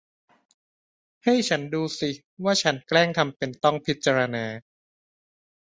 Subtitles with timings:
[1.23, 2.09] ให้ฉันดูสิ
[2.43, 4.45] ว่าฉันแกล้งทำเป็นต้องพิจารณา